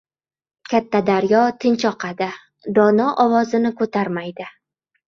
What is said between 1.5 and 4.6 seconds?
tinch oqadi, dono ovozini ko‘tarmaydi.